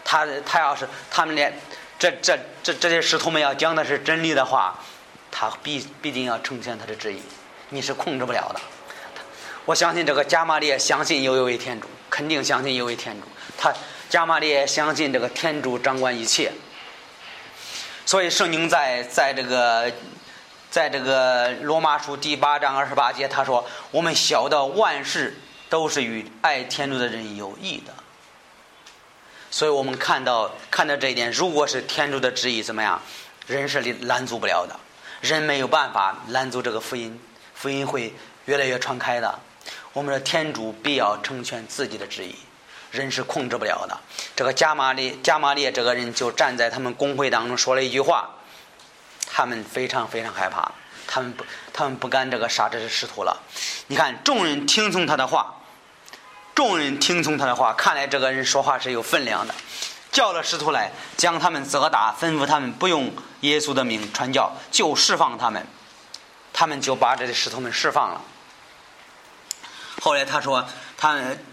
[0.04, 1.56] 他他要是他们连
[1.98, 4.76] 这这这这些师徒们要讲的是真理的话，
[5.30, 7.22] 他必必定要成全他的旨意，
[7.68, 8.60] 你是控制不了的。
[9.64, 13.26] 我相信这个加玛列相信有一位天主，肯定相信有一位天主。
[13.56, 13.72] 他
[14.08, 16.50] 加玛列相信这个天主掌管一切。
[18.08, 19.92] 所以圣经在在这个，
[20.70, 25.36] 在这个罗马书第八章二十八节，他说：“我们晓得万事
[25.68, 27.92] 都是与爱天主的人有益的。”
[29.52, 32.98] 所以我们看到看到这一点，如果是天主的旨意怎么样，
[33.46, 34.74] 人是拦阻不了的，
[35.20, 37.20] 人没有办法拦阻这个福音，
[37.52, 38.14] 福音会
[38.46, 39.38] 越来越传开的。
[39.92, 42.34] 我们的天主必要成全自己的旨意。
[42.90, 43.98] 人是控制不了的。
[44.34, 48.30] 这个加玛利，加玛列这个人就站在他们工会当中说了一句话，
[49.30, 50.72] 他们非常非常害怕，
[51.06, 53.40] 他们不，他们不敢这个杀这些使徒了。
[53.88, 55.56] 你看，众人听从他的话，
[56.54, 59.54] 众人听从他的话，看来这个人说话是有分量的。
[60.10, 65.66] 叫了使徒来，将他们责打，吩咐他们不用耶稣的名传教，就释放他们。
[66.52, 68.22] 他们就把这些使徒们释放了。
[70.00, 70.66] 后来他说，
[70.96, 71.44] 他们。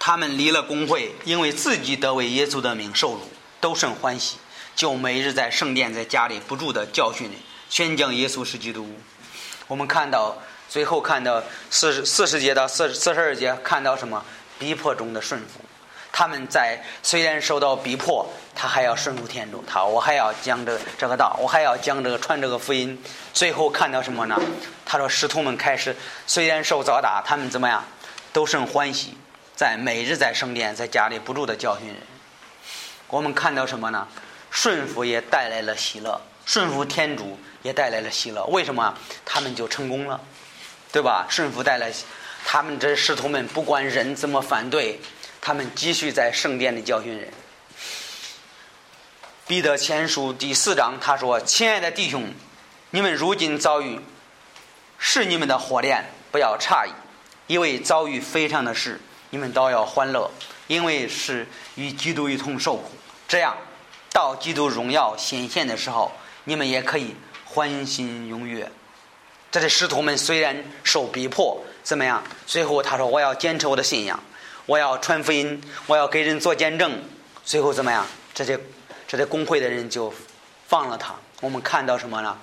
[0.00, 3.20] 他们离了工会，因为自己得为耶稣的名受辱，
[3.60, 4.38] 都甚欢喜，
[4.74, 7.30] 就每日在圣殿在家里不住的教训
[7.68, 8.88] 宣讲耶稣是基督。
[9.68, 10.38] 我们看到
[10.70, 14.24] 最后看到四十四十节到四四十二节，看到什么
[14.58, 15.60] 逼迫中的顺服。
[16.10, 23.00] 他们在虽然受到逼迫，他还要顺服天主，他我还要讲这这个道，我还要讲这个传这个福音。
[23.34, 24.40] 最后看到什么呢？
[24.86, 25.94] 他说使徒们开始
[26.26, 27.84] 虽然受遭打，他们怎么样
[28.32, 29.14] 都甚欢喜。
[29.60, 31.96] 在每日在圣殿在家里不住的教训人，
[33.08, 34.08] 我们看到什么呢？
[34.50, 38.42] 顺服也带来了喜乐，顺服天主也带来了喜乐。
[38.46, 38.96] 为什么？
[39.22, 40.18] 他们就成功了，
[40.90, 41.26] 对吧？
[41.28, 41.92] 顺服带来，
[42.46, 44.98] 他们这使徒们不管人怎么反对，
[45.42, 47.30] 他们继续在圣殿里教训人。
[49.46, 52.32] 彼得前书第四章他说：“亲爱的弟兄，
[52.88, 54.00] 你们如今遭遇
[54.96, 56.90] 是你们的火炼，不要诧异，
[57.46, 58.98] 因为遭遇非常的事，
[59.30, 60.30] 你们都要欢乐，
[60.66, 62.90] 因为是与基督一同受苦。
[63.26, 63.56] 这样，
[64.12, 66.12] 到基督荣耀显现的时候，
[66.44, 68.70] 你们也可以欢欣踊跃。”
[69.50, 72.22] 这些使徒们虽然受逼迫，怎么样？
[72.46, 74.22] 最后他说：“我要坚持我的信仰，
[74.66, 77.02] 我要传福音，我要给人做见证。”
[77.44, 78.06] 最后怎么样？
[78.34, 78.60] 这些。
[79.08, 80.14] 这些工会的人就
[80.68, 81.12] 放了他。
[81.40, 82.38] 我们看到什么呢？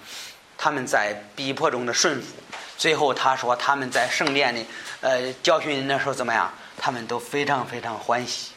[0.58, 2.34] 他们在逼迫中的顺服。
[2.78, 4.66] 最后他说他们在圣殿里，
[5.00, 6.54] 呃，教训人的时候怎么样？
[6.78, 8.52] 他们都非常非常欢喜。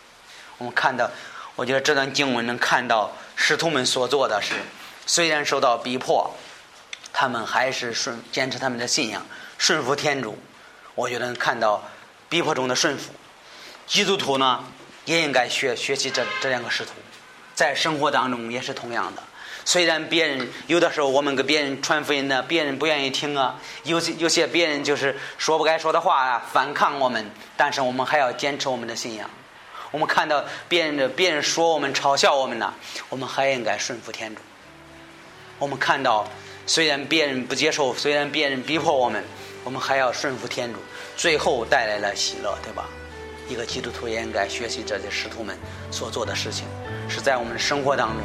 [0.58, 1.10] 我们看到，
[1.56, 4.54] 我觉得这段经文能看到使徒们所做的是，
[5.06, 6.30] 虽然受到逼迫，
[7.12, 9.26] 他们还是顺坚持他们的信仰，
[9.58, 10.38] 顺服天主。
[10.94, 11.82] 我觉得能看到
[12.28, 13.12] 逼迫中的顺服。
[13.86, 14.64] 基督徒呢，
[15.06, 16.92] 也应该学学习这这两个师徒。
[17.54, 19.22] 在生活当中也是同样的，
[19.64, 29.28] 虽然别人有的时候我们给别人传福音呢，别人不愿意听啊，有些有些别人就是说不该说的话啊，反抗我们，但是我们还要坚持我们的信仰。
[29.90, 32.72] 我们看到别人的别人说我们嘲笑我们呢，
[33.08, 34.40] 我们还应该顺服天主。
[35.58, 36.26] 我们看到
[36.66, 39.24] 虽然别人不接受，虽然别人逼迫我们，
[39.64, 40.78] 我们还要顺服天主，
[41.16, 42.88] 最后带来了喜乐，对吧？
[43.50, 45.58] 一个基督徒也应该学习这些师徒们
[45.90, 46.66] 所做的事情，
[47.08, 48.22] 是在我们生活当中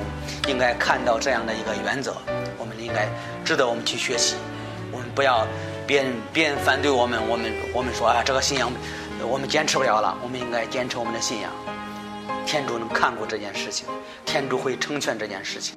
[0.47, 2.15] 应该看到这样的一个原则，
[2.59, 3.09] 我们应该
[3.43, 4.35] 值得我们去学习。
[4.91, 5.47] 我们不要
[5.87, 8.71] 别人别人反对我们，我们我们说啊这个信仰
[9.27, 11.51] 我们坚持不了了，我们应该坚持我们的信仰。
[12.45, 13.87] 天主能看过这件事情，
[14.25, 15.75] 天主会成全这件事情。